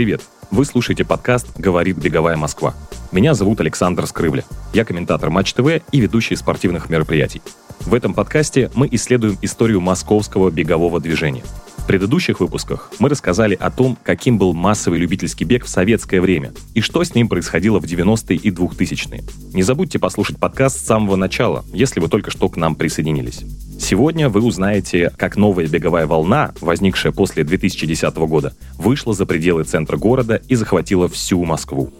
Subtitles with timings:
[0.00, 0.22] Привет!
[0.50, 2.72] Вы слушаете подкаст «Говорит Беговая Москва».
[3.12, 4.46] Меня зовут Александр Скрывля.
[4.72, 7.42] Я комментатор Матч ТВ и ведущий спортивных мероприятий.
[7.80, 11.42] В этом подкасте мы исследуем историю московского бегового движения.
[11.90, 16.80] Предыдущих выпусках мы рассказали о том, каким был массовый любительский бег в советское время и
[16.80, 19.24] что с ним происходило в 90-е и 2000-е.
[19.52, 23.40] Не забудьте послушать подкаст с самого начала, если вы только что к нам присоединились.
[23.80, 29.96] Сегодня вы узнаете, как новая беговая волна, возникшая после 2010 года, вышла за пределы центра
[29.96, 31.92] города и захватила всю Москву.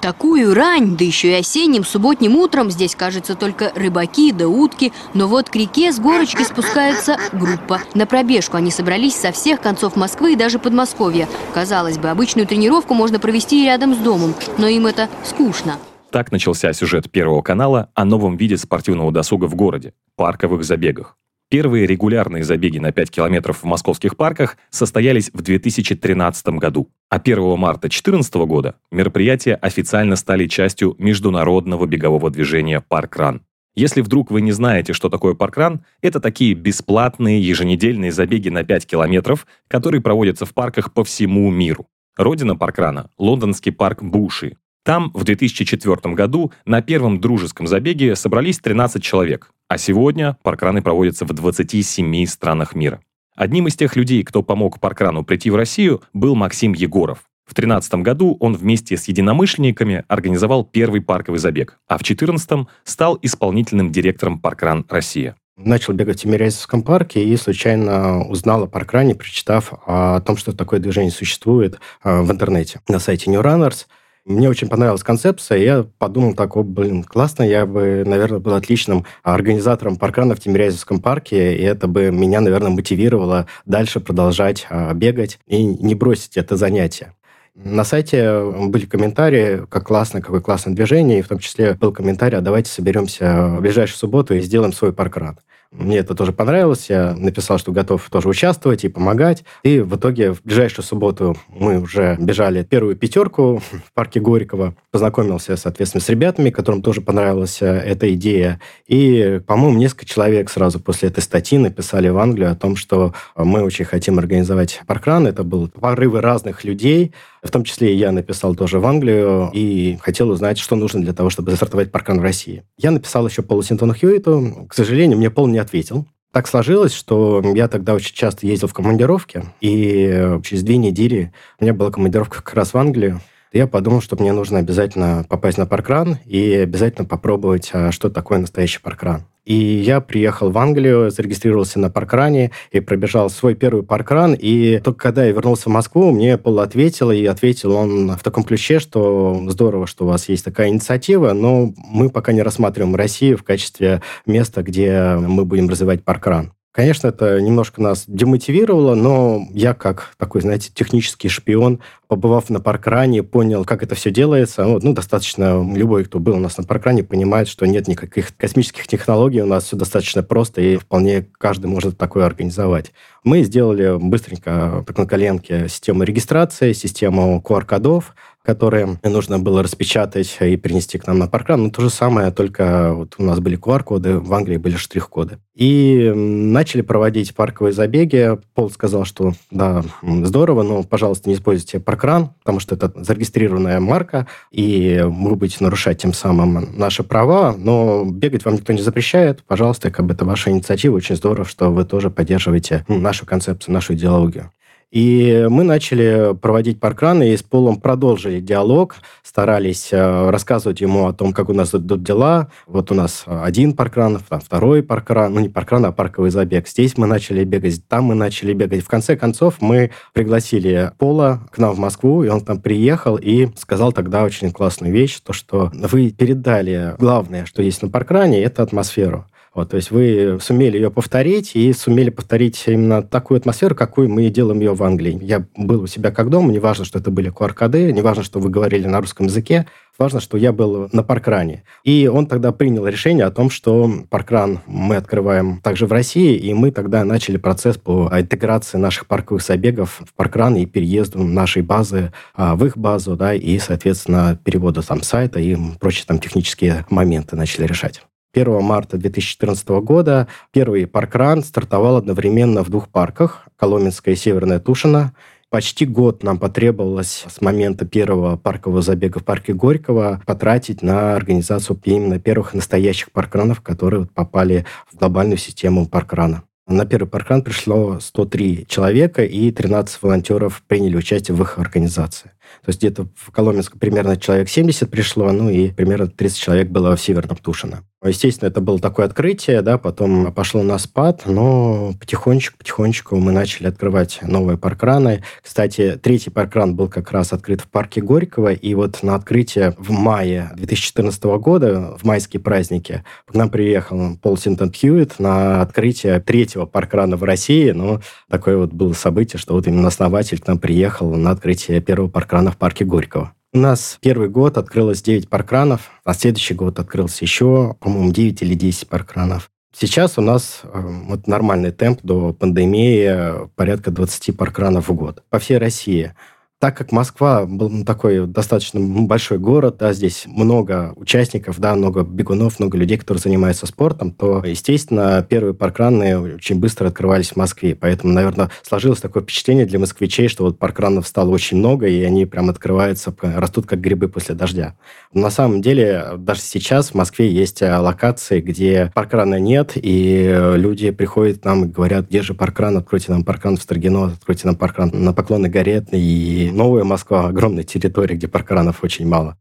[0.00, 5.26] Такую рань, да еще и осенним субботним утром здесь, кажется, только рыбаки да утки, но
[5.26, 7.80] вот к реке с горочки спускается группа.
[7.94, 11.28] На пробежку они собрались со всех концов Москвы и даже Подмосковья.
[11.52, 15.78] Казалось бы, обычную тренировку можно провести рядом с домом, но им это скучно.
[16.10, 21.16] Так начался сюжет Первого канала о новом виде спортивного досуга в городе– парковых забегах.
[21.50, 26.90] Первые регулярные забеги на 5 километров в московских парках состоялись в 2013 году.
[27.08, 33.40] А 1 марта 2014 года мероприятия официально стали частью международного бегового движения «Паркран».
[33.74, 38.86] Если вдруг вы не знаете, что такое паркран, это такие бесплатные еженедельные забеги на 5
[38.86, 41.86] километров, которые проводятся в парках по всему миру.
[42.18, 44.56] Родина паркрана– лондонский парк Буши,
[44.88, 51.26] там в 2004 году на первом дружеском забеге собрались 13 человек, а сегодня паркраны проводятся
[51.26, 53.02] в 27 странах мира.
[53.36, 57.18] Одним из тех людей, кто помог паркрану прийти в Россию, был Максим Егоров.
[57.44, 63.18] В 2013 году он вместе с единомышленниками организовал первый парковый забег, а в 2014 стал
[63.20, 65.36] исполнительным директором Паркран Россия.
[65.58, 70.80] Начал бегать в Тимирязевском парке и случайно узнал о паркране, прочитав о том, что такое
[70.80, 73.86] движение существует э, в интернете на сайте New Runners.
[74.28, 79.06] Мне очень понравилась концепция, я подумал так, о, блин, классно, я бы, наверное, был отличным
[79.22, 85.38] организатором паркрана в Тимирязевском парке, и это бы меня, наверное, мотивировало дальше продолжать а, бегать
[85.46, 87.14] и не бросить это занятие.
[87.54, 92.36] На сайте были комментарии, как классно, какое классное движение, и в том числе был комментарий,
[92.36, 95.38] а давайте соберемся в ближайшую субботу и сделаем свой паркран.
[95.70, 96.88] Мне это тоже понравилось.
[96.88, 99.44] Я написал, что готов тоже участвовать и помогать.
[99.62, 104.74] И в итоге в ближайшую субботу мы уже бежали первую пятерку в парке Горького.
[104.90, 108.60] Познакомился, соответственно, с ребятами, которым тоже понравилась э, эта идея.
[108.86, 113.62] И, по-моему, несколько человек сразу после этой статьи написали в Англию о том, что мы
[113.62, 115.26] очень хотим организовать паркран.
[115.26, 117.12] Это был порывы разных людей.
[117.42, 121.30] В том числе я написал тоже в Англию и хотел узнать, что нужно для того,
[121.30, 122.64] чтобы застартовать паркран в России.
[122.78, 124.66] Я написал еще Полу Синтону Хьюиту.
[124.68, 126.06] К сожалению, мне Пол не ответил.
[126.32, 131.64] Так сложилось, что я тогда очень часто ездил в командировки, и через две недели у
[131.64, 133.20] меня была командировка как раз в Англию
[133.52, 138.38] я подумал, что мне нужно обязательно попасть на паркран и обязательно попробовать, а, что такое
[138.38, 139.24] настоящий паркран.
[139.48, 144.36] И я приехал в Англию, зарегистрировался на паркране и пробежал свой первый паркран.
[144.38, 148.44] И только когда я вернулся в Москву, мне Пол ответил, и ответил он в таком
[148.44, 153.38] ключе, что здорово, что у вас есть такая инициатива, но мы пока не рассматриваем Россию
[153.38, 156.52] в качестве места, где мы будем развивать паркран.
[156.78, 163.24] Конечно, это немножко нас демотивировало, но я как такой, знаете, технический шпион, побывав на паркране,
[163.24, 164.64] понял, как это все делается.
[164.64, 168.86] Вот, ну, достаточно, любой, кто был у нас на паркране, понимает, что нет никаких космических
[168.86, 172.92] технологий, у нас все достаточно просто, и вполне каждый может такое организовать.
[173.24, 178.14] Мы сделали быстренько на коленке систему регистрации, систему QR-кодов,
[178.48, 181.64] которые нужно было распечатать и принести к нам на паркран.
[181.64, 185.36] Ну, то же самое, только вот у нас были QR-коды, в Англии были штрих-коды.
[185.54, 188.38] И начали проводить парковые забеги.
[188.54, 194.26] Пол сказал, что да, здорово, но, пожалуйста, не используйте паркран, потому что это зарегистрированная марка,
[194.50, 199.44] и вы будете нарушать тем самым наши права, но бегать вам никто не запрещает.
[199.46, 200.96] Пожалуйста, как бы это ваша инициатива.
[200.96, 204.50] Очень здорово, что вы тоже поддерживаете нашу концепцию, нашу идеологию.
[204.90, 211.12] И мы начали проводить паркран, и с Полом продолжили диалог, старались э, рассказывать ему о
[211.12, 212.48] том, как у нас идут дела.
[212.66, 216.66] Вот у нас один паркран, второй паркран, ну не паркран, а парковый забег.
[216.66, 218.82] Здесь мы начали бегать, там мы начали бегать.
[218.82, 223.48] В конце концов мы пригласили Пола к нам в Москву, и он там приехал и
[223.56, 228.62] сказал тогда очень классную вещь, то, что вы передали главное, что есть на паркране, это
[228.62, 229.26] атмосферу.
[229.58, 234.28] Вот, то есть вы сумели ее повторить и сумели повторить именно такую атмосферу, какую мы
[234.28, 235.18] делаем ее в Англии.
[235.20, 238.38] Я был у себя как дома, не важно, что это были QR-коды, не важно, что
[238.38, 239.66] вы говорили на русском языке,
[239.98, 241.64] важно, что я был на паркране.
[241.82, 246.54] И он тогда принял решение о том, что паркран мы открываем также в России, и
[246.54, 252.12] мы тогда начали процесс по интеграции наших парковых забегов в паркран и переезду нашей базы
[252.36, 257.34] а, в их базу, да, и, соответственно, перевода там сайта и прочие там технические моменты
[257.34, 258.02] начали решать.
[258.34, 265.14] 1 марта 2014 года первый паркран стартовал одновременно в двух парках– Коломенская и Северная Тушина.
[265.50, 271.80] Почти год нам потребовалось с момента первого паркового забега в парке Горького потратить на организацию
[271.84, 276.42] именно первых настоящих паркранов, которые попали в глобальную систему паркрана.
[276.68, 282.32] На первый паркран пришло 103 человека, и 13 волонтеров приняли участие в их организации.
[282.62, 286.94] То есть где-то в Коломенск примерно человек 70 пришло, ну и примерно 30 человек было
[286.94, 287.84] в Северном Тушино.
[288.04, 294.20] Естественно, это было такое открытие, да, потом пошло на спад, но потихонечку-потихонечку мы начали открывать
[294.22, 295.24] новые паркраны.
[295.42, 299.90] Кстати, третий паркран был как раз открыт в парке Горького, и вот на открытие в
[299.90, 306.66] мае 2014 года, в майские праздники, к нам приехал Пол Синтон Хьюитт на открытие третьего
[306.66, 311.12] паркрана в России, ну, такое вот было событие, что вот именно основатель к нам приехал
[311.16, 313.32] на открытие первого паркрана в парке Горького.
[313.54, 318.54] У нас первый год открылось 9 паркранов, а следующий год открылся еще, по-моему, 9 или
[318.54, 319.50] 10 паркранов.
[319.74, 325.38] Сейчас у нас э, вот нормальный темп до пандемии порядка 20 паркранов в год по
[325.38, 326.14] всей России.
[326.60, 332.58] Так как Москва был такой достаточно большой город, да, здесь много участников, да, много бегунов,
[332.58, 337.76] много людей, которые занимаются спортом, то, естественно, первые паркраны очень быстро открывались в Москве.
[337.76, 342.26] Поэтому, наверное, сложилось такое впечатление для москвичей, что вот паркранов стало очень много, и они
[342.26, 344.74] прям открываются, растут как грибы после дождя.
[345.12, 350.36] Но на самом деле, даже сейчас в Москве есть э, локации, где паркрана нет, и
[350.56, 354.48] люди приходят к нам и говорят, где же паркран, откройте нам паркран в Строгино, откройте
[354.48, 359.36] нам паркран на Поклонной горе, и новая Москва, огромная территория, где паркранов очень мало.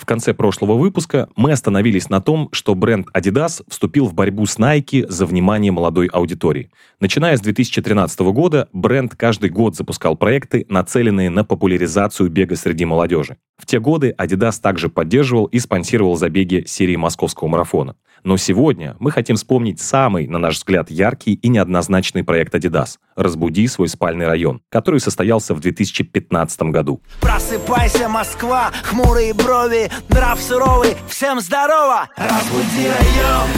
[0.00, 4.58] В конце прошлого выпуска мы остановились на том, что бренд Adidas вступил в борьбу с
[4.58, 6.70] Nike за внимание молодой аудитории.
[7.00, 13.36] Начиная с 2013 года бренд каждый год запускал проекты, нацеленные на популяризацию бега среди молодежи.
[13.60, 17.94] В те годы Adidas также поддерживал и спонсировал забеги серии московского марафона.
[18.24, 23.66] Но сегодня мы хотим вспомнить самый, на наш взгляд, яркий и неоднозначный проект Adidas «Разбуди
[23.66, 27.02] свой спальный район», который состоялся в 2015 году.
[27.20, 32.08] Просыпайся, Москва, хмурые брови, нрав суровый, всем здорово!
[32.16, 33.48] Разбуди район,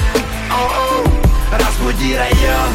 [1.52, 2.70] разбуди район,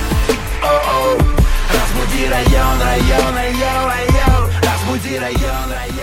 [1.74, 5.97] разбуди район, район, район, район, разбуди район, район.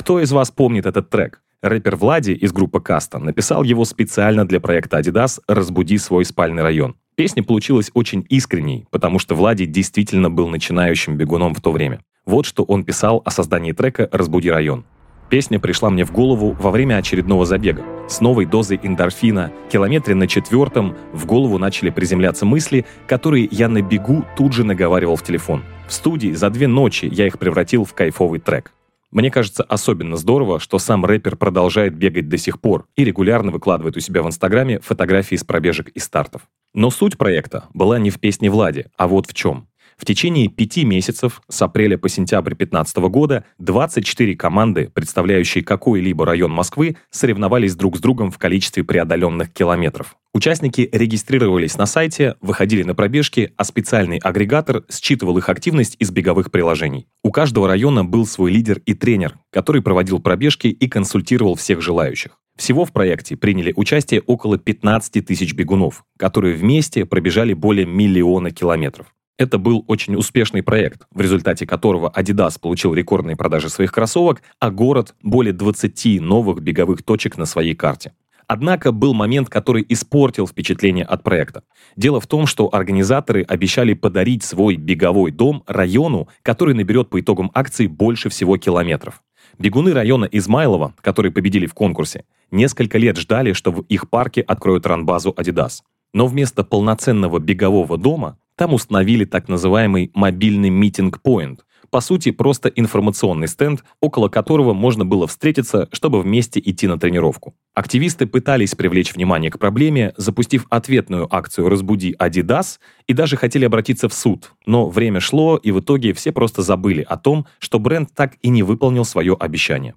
[0.00, 1.42] Кто из вас помнит этот трек?
[1.60, 6.96] Рэпер Влади из группы Каста написал его специально для проекта Adidas «Разбуди свой спальный район».
[7.16, 12.00] Песня получилась очень искренней, потому что Влади действительно был начинающим бегуном в то время.
[12.24, 14.86] Вот что он писал о создании трека «Разбуди район».
[15.28, 17.84] Песня пришла мне в голову во время очередного забега.
[18.08, 23.82] С новой дозой эндорфина, километре на четвертом, в голову начали приземляться мысли, которые я на
[23.82, 25.62] бегу тут же наговаривал в телефон.
[25.86, 28.72] В студии за две ночи я их превратил в кайфовый трек.
[29.10, 33.96] Мне кажется особенно здорово, что сам рэпер продолжает бегать до сих пор и регулярно выкладывает
[33.96, 36.42] у себя в Инстаграме фотографии с пробежек и стартов.
[36.74, 39.66] Но суть проекта была не в песне Влади, а вот в чем.
[40.00, 46.50] В течение пяти месяцев, с апреля по сентябрь 2015 года, 24 команды, представляющие какой-либо район
[46.52, 50.16] Москвы, соревновались друг с другом в количестве преодоленных километров.
[50.32, 56.50] Участники регистрировались на сайте, выходили на пробежки, а специальный агрегатор считывал их активность из беговых
[56.50, 57.06] приложений.
[57.22, 62.38] У каждого района был свой лидер и тренер, который проводил пробежки и консультировал всех желающих.
[62.56, 69.12] Всего в проекте приняли участие около 15 тысяч бегунов, которые вместе пробежали более миллиона километров.
[69.40, 74.70] Это был очень успешный проект, в результате которого Adidas получил рекордные продажи своих кроссовок, а
[74.70, 78.12] город– более 20 новых беговых точек на своей карте.
[78.46, 81.62] Однако был момент, который испортил впечатление от проекта.
[81.96, 87.50] Дело в том, что организаторы обещали подарить свой беговой дом району, который наберет по итогам
[87.54, 89.22] акции больше всего километров.
[89.58, 94.86] Бегуны района Измайлова, которые победили в конкурсе, несколько лет ждали, что в их парке откроют
[94.86, 95.80] ранбазу Adidas.
[96.12, 103.48] Но вместо полноценного бегового дома там установили так называемый мобильный митинг-поинт, по сути, просто информационный
[103.48, 107.54] стенд, около которого можно было встретиться, чтобы вместе идти на тренировку.
[107.72, 114.10] Активисты пытались привлечь внимание к проблеме, запустив ответную акцию «Разбуди Adidas» и даже хотели обратиться
[114.10, 114.52] в суд.
[114.66, 118.50] Но время шло, и в итоге все просто забыли о том, что бренд так и
[118.50, 119.94] не выполнил свое обещание.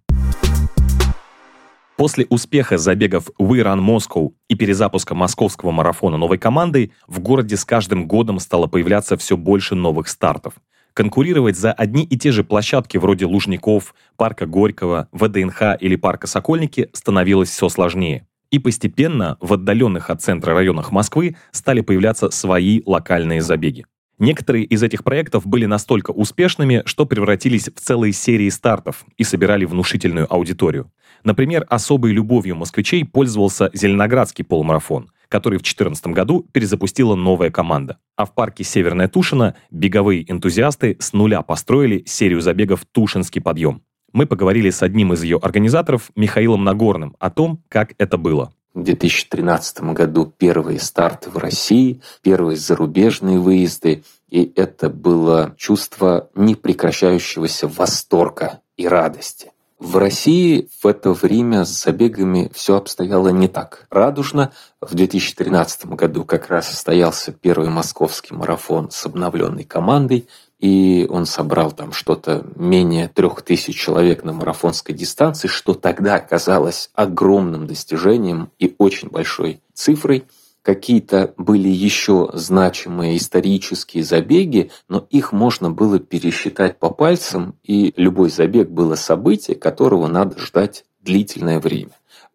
[1.95, 7.65] После успеха забегов We Run Moscow и перезапуска московского марафона новой командой, в городе с
[7.65, 10.55] каждым годом стало появляться все больше новых стартов.
[10.93, 16.89] Конкурировать за одни и те же площадки вроде Лужников, парка Горького, ВДНХ или парка Сокольники
[16.93, 18.27] становилось все сложнее.
[18.49, 23.85] И постепенно в отдаленных от центра районах Москвы стали появляться свои локальные забеги.
[24.23, 29.65] Некоторые из этих проектов были настолько успешными, что превратились в целые серии стартов и собирали
[29.65, 30.89] внушительную аудиторию.
[31.25, 37.97] Например, особой любовью москвичей пользовался Зеленоградский полумарафон, который в 2014 году перезапустила новая команда.
[38.15, 43.81] А в парке Северная Тушина беговые энтузиасты с нуля построили серию забегов «Тушинский подъем».
[44.13, 48.53] Мы поговорили с одним из ее организаторов, Михаилом Нагорным, о том, как это было.
[48.73, 57.67] В 2013 году первые старты в России, первые зарубежные выезды, и это было чувство непрекращающегося
[57.67, 59.51] восторга и радости.
[59.77, 64.53] В России в это время с забегами все обстояло не так радужно.
[64.81, 70.27] В 2013 году как раз состоялся первый московский марафон с обновленной командой,
[70.63, 76.89] и он собрал там что-то менее трех тысяч человек на марафонской дистанции, что тогда казалось
[76.93, 80.23] огромным достижением и очень большой цифрой–
[80.63, 88.29] Какие-то были еще значимые исторические забеги, но их можно было пересчитать по пальцам, и любой
[88.29, 91.91] забег было событие, которого надо ждать длительное время.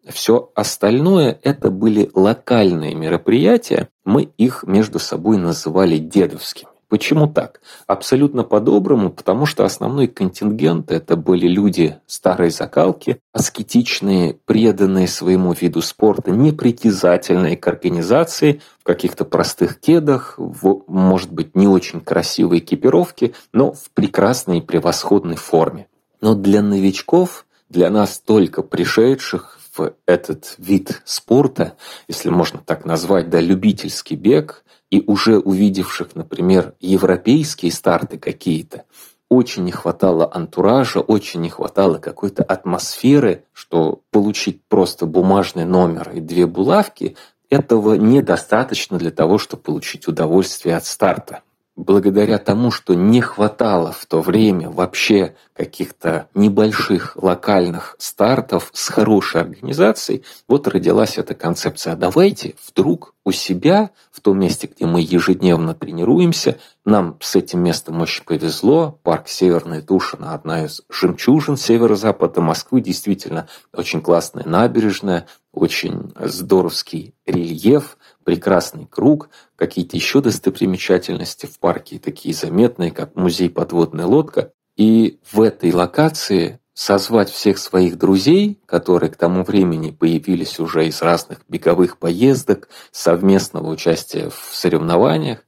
[0.07, 6.68] Все остальное это были локальные мероприятия, мы их между собой называли дедовскими.
[6.89, 7.61] Почему так?
[7.85, 15.83] Абсолютно по-доброму, потому что основной контингент это были люди старой закалки, аскетичные, преданные своему виду
[15.83, 23.33] спорта, непритязательные к организации, в каких-то простых кедах, в, может быть, не очень красивой экипировке,
[23.53, 25.87] но в прекрасной и превосходной форме.
[26.21, 29.58] Но для новичков, для нас только пришедших
[30.05, 31.75] этот вид спорта,
[32.07, 38.85] если можно так назвать, да, любительский бег, и уже увидевших, например, европейские старты какие-то,
[39.29, 46.19] очень не хватало антуража, очень не хватало какой-то атмосферы, что получить просто бумажный номер и
[46.19, 47.15] две булавки,
[47.49, 51.41] этого недостаточно для того, чтобы получить удовольствие от старта
[51.79, 59.41] благодаря тому, что не хватало в то время вообще каких-то небольших локальных стартов с хорошей
[59.41, 61.95] организацией, вот родилась эта концепция.
[61.95, 68.01] давайте вдруг у себя, в том месте, где мы ежедневно тренируемся, нам с этим местом
[68.01, 68.99] очень повезло.
[69.03, 72.81] Парк Северная Тушина– одна из жемчужин северо-запада Москвы.
[72.81, 82.33] Действительно, очень классная набережная, очень здоровский рельеф, прекрасный круг, какие-то еще достопримечательности в парке, такие
[82.33, 84.53] заметные, как музей «Подводная лодка».
[84.75, 91.01] И в этой локации созвать всех своих друзей, которые к тому времени появились уже из
[91.01, 95.39] разных беговых поездок, совместного участия в соревнованиях,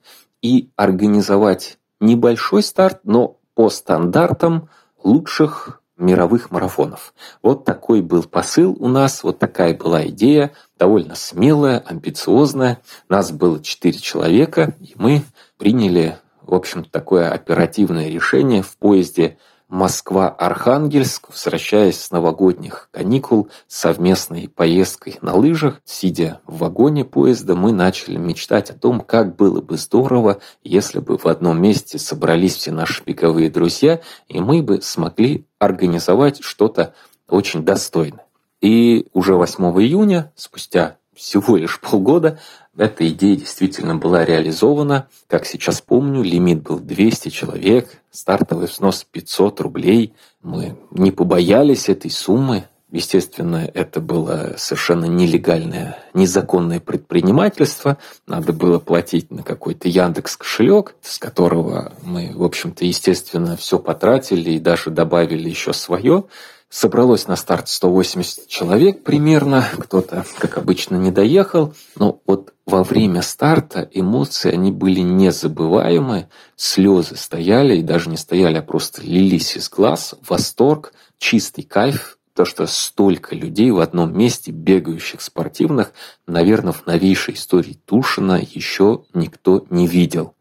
[0.41, 4.67] и организовать небольшой старт, но по стандартам
[5.05, 7.13] лучших мировых марафонов.
[7.41, 12.81] Вот такой был посыл у нас, вот такая была идея, довольно смелая, амбициозная.
[13.07, 15.23] Нас было четыре человека, и мы
[15.57, 19.37] приняли, в общем такое оперативное решение в поезде
[19.71, 28.17] Москва-Архангельск, возвращаясь с новогодних каникул совместной поездкой на лыжах, сидя в вагоне поезда, мы начали
[28.17, 33.01] мечтать о том, как было бы здорово, если бы в одном месте собрались все наши
[33.05, 36.93] беговые друзья, и мы бы смогли организовать что-то
[37.29, 38.25] очень достойное.
[38.59, 42.39] И уже 8 июня, спустя всего лишь полгода,
[42.75, 45.07] эта идея действительно была реализована.
[45.27, 50.13] Как сейчас помню, лимит был 200 человек, стартовый взнос 500 рублей.
[50.41, 52.63] Мы не побоялись этой суммы.
[52.89, 57.97] Естественно, это было совершенно нелегальное, незаконное предпринимательство.
[58.25, 64.51] Надо было платить на какой-то Яндекс кошелек, с которого мы, в общем-то, естественно, все потратили
[64.51, 66.25] и даже добавили еще свое.
[66.71, 73.21] Собралось на старт 180 человек примерно, кто-то, как обычно, не доехал, но вот во время
[73.21, 79.69] старта эмоции, они были незабываемы, слезы стояли, и даже не стояли, а просто лились из
[79.69, 85.93] глаз, восторг, чистый кайф, то, что столько людей в одном месте, бегающих спортивных,
[86.27, 90.33] наверное, в новейшей истории Тушина еще никто не видел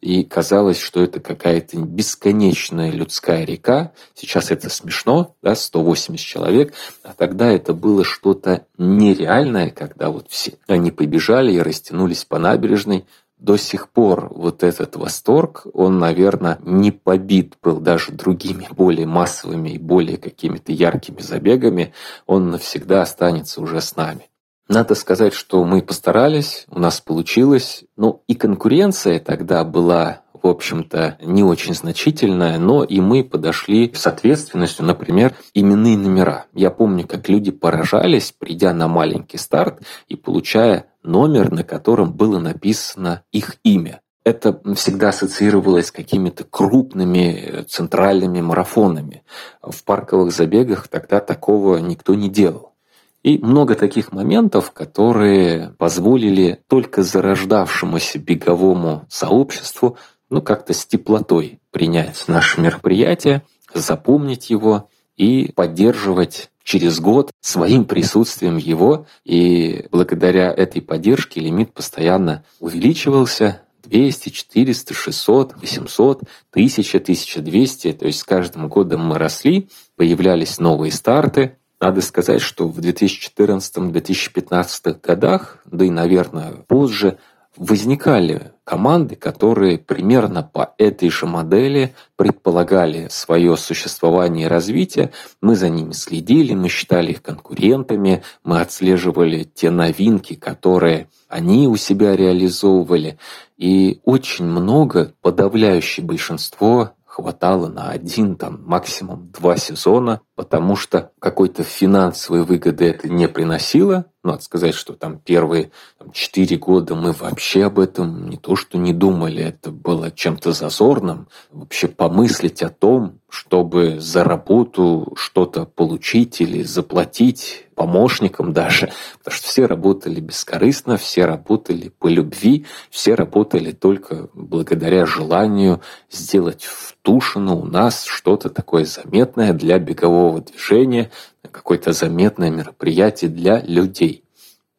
[0.00, 3.92] и казалось, что это какая-то бесконечная людская река.
[4.14, 10.54] Сейчас это смешно, да, 180 человек, а тогда это было что-то нереальное, когда вот все
[10.68, 13.06] они побежали и растянулись по набережной.
[13.38, 19.70] До сих пор вот этот восторг, он, наверное, не побит был даже другими более массовыми
[19.70, 21.92] и более какими-то яркими забегами,
[22.26, 24.28] он навсегда останется уже с нами.
[24.68, 27.84] Надо сказать, что мы постарались, у нас получилось.
[27.96, 34.06] Ну и конкуренция тогда была в общем-то, не очень значительная, но и мы подошли с
[34.06, 36.46] ответственностью, например, именные номера.
[36.54, 42.38] Я помню, как люди поражались, придя на маленький старт и получая номер, на котором было
[42.38, 44.00] написано их имя.
[44.24, 49.22] Это всегда ассоциировалось с какими-то крупными центральными марафонами.
[49.62, 52.74] В парковых забегах тогда такого никто не делал.
[53.22, 59.96] И много таких моментов, которые позволили только зарождавшемуся беговому сообществу
[60.30, 63.42] ну, как-то с теплотой принять наше мероприятие,
[63.74, 69.06] запомнить его и поддерживать через год своим присутствием его.
[69.24, 77.92] И благодаря этой поддержке лимит постоянно увеличивался, 200, 400, 600, 800, 1000, 1200.
[77.94, 81.56] То есть с каждым годом мы росли, появлялись новые старты.
[81.80, 87.18] Надо сказать, что в 2014-2015 годах, да и, наверное, позже,
[87.56, 95.10] возникали команды, которые примерно по этой же модели предполагали свое существование и развитие.
[95.40, 101.76] Мы за ними следили, мы считали их конкурентами, мы отслеживали те новинки, которые они у
[101.76, 103.18] себя реализовывали.
[103.56, 111.64] И очень много, подавляющее большинство хватало на один, там, максимум два сезона, потому что какой-то
[111.64, 114.04] финансовой выгоды это не приносило.
[114.22, 115.72] Надо сказать, что там первые
[116.12, 121.26] четыре года мы вообще об этом не то что не думали, это было чем-то зазорным.
[121.50, 129.46] Вообще помыслить о том, чтобы за работу что-то получить или заплатить помощникам даже, потому что
[129.46, 135.80] все работали бескорыстно, все работали по любви, все работали только благодаря желанию
[136.10, 141.10] сделать в Тушино у нас что-то такое заметное для бегового движения,
[141.52, 144.24] какое-то заметное мероприятие для людей.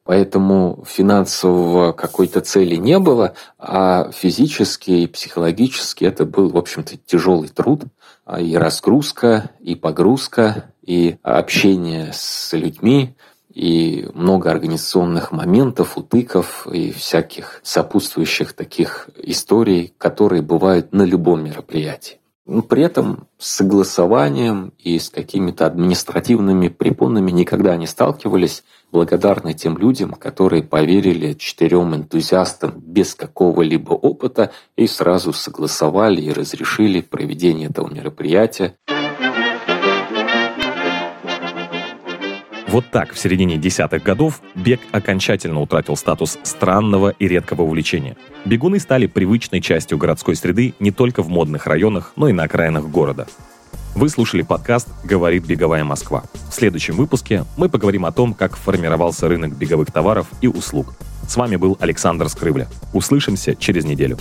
[0.04, 7.48] Поэтому финансового какой-то цели не было, а физически и психологически это был, в общем-то, тяжелый
[7.48, 7.84] труд,
[8.26, 13.16] а и разгрузка, и погрузка, и общение с людьми,
[13.54, 22.18] и много организационных моментов, утыков и всяких сопутствующих таких историй, которые бывают на любом мероприятии.
[22.48, 29.78] Но при этом с согласованием и с какими-то административными препонами никогда не сталкивались, благодарны тем
[29.78, 37.94] людям, которые поверили четырем энтузиастам без какого-либо опыта и сразу согласовали и разрешили проведение этого
[37.94, 38.74] мероприятия.
[42.72, 48.16] Вот так в середине десятых годов бег окончательно утратил статус странного и редкого увлечения.
[48.46, 52.86] Бегуны стали привычной частью городской среды не только в модных районах, но и на окраинах
[52.86, 53.26] города.
[53.96, 56.26] Вы слушали подкаст «Говорит беговая Москва».
[56.48, 60.94] В следующем выпуске мы поговорим о том, как формировался рынок беговых товаров и услуг.
[61.28, 62.68] С вами был Александр Скрывля.
[62.94, 64.20] Услышимся через неделю.